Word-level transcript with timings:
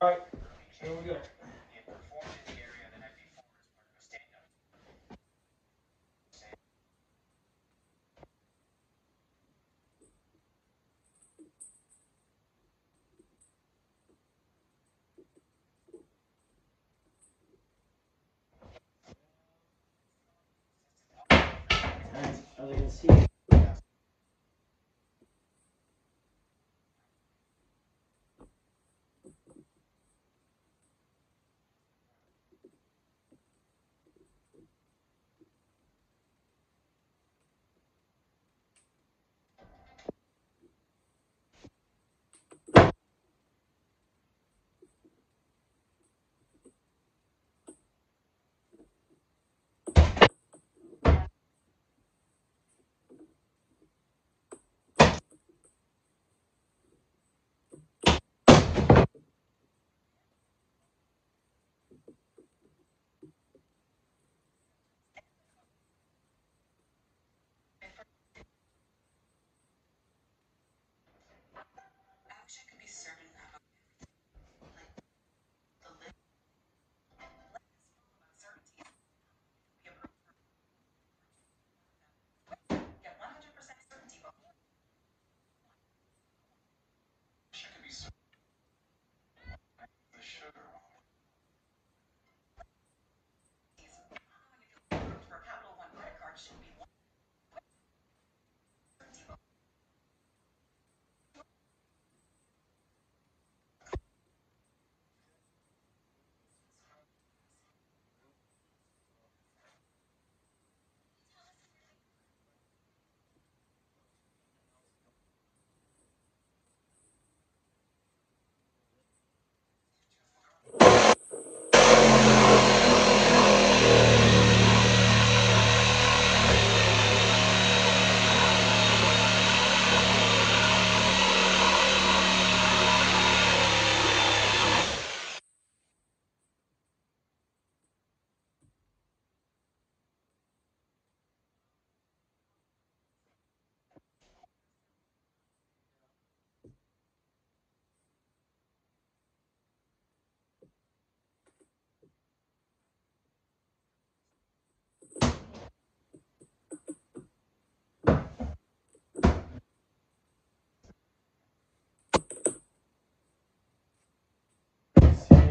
All 0.00 0.10
right, 0.10 0.20
here 0.80 0.90
we 0.94 1.04
go. 1.08 1.16
We 1.16 1.80
performed 1.86 2.28
in 2.48 2.54
the 2.54 2.60
area 2.60 2.86
that 2.92 3.00
I 3.02 3.08
performed 3.16 3.48
as 22.14 22.42
as 22.60 22.70
you 22.70 22.76
can 22.76 22.90
see, 22.90 23.25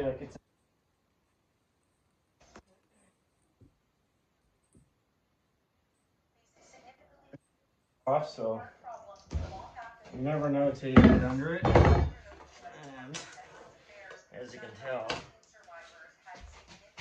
See, 0.00 0.06
like 0.06 0.22
it's 0.22 0.36
off, 8.06 8.30
so 8.30 8.62
you 10.14 10.22
never 10.22 10.48
know 10.48 10.70
till 10.70 10.88
you 10.88 10.94
get 10.94 11.22
under 11.24 11.56
it. 11.56 11.64
And 11.66 13.18
as 14.32 14.54
you 14.54 14.60
can 14.60 14.70
tell, 14.82 15.06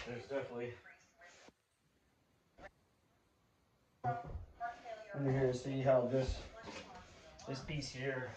there's 0.06 0.24
definitely 0.24 0.74
under 5.16 5.32
here. 5.32 5.54
To 5.54 5.58
see 5.58 5.80
how 5.80 6.10
this 6.12 6.36
this 7.48 7.60
piece 7.60 7.88
here 7.88 8.32